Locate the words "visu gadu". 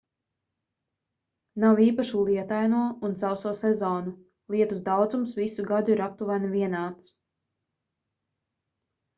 5.41-5.95